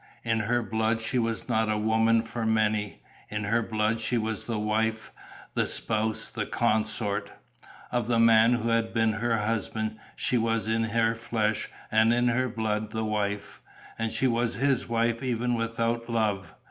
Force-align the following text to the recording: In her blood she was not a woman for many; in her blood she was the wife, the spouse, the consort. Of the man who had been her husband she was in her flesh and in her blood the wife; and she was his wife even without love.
In 0.23 0.39
her 0.39 0.63
blood 0.63 0.99
she 0.99 1.19
was 1.19 1.47
not 1.47 1.69
a 1.69 1.77
woman 1.77 2.23
for 2.23 2.43
many; 2.43 3.03
in 3.29 3.43
her 3.43 3.61
blood 3.61 3.99
she 3.99 4.17
was 4.17 4.45
the 4.45 4.57
wife, 4.57 5.11
the 5.53 5.67
spouse, 5.67 6.27
the 6.31 6.47
consort. 6.47 7.31
Of 7.91 8.07
the 8.07 8.17
man 8.17 8.53
who 8.53 8.69
had 8.69 8.95
been 8.95 9.13
her 9.13 9.37
husband 9.45 9.99
she 10.15 10.39
was 10.39 10.67
in 10.67 10.85
her 10.85 11.13
flesh 11.13 11.69
and 11.91 12.11
in 12.11 12.29
her 12.29 12.49
blood 12.49 12.89
the 12.89 13.05
wife; 13.05 13.61
and 13.99 14.11
she 14.11 14.25
was 14.25 14.55
his 14.55 14.89
wife 14.89 15.21
even 15.21 15.53
without 15.53 16.09
love. 16.09 16.55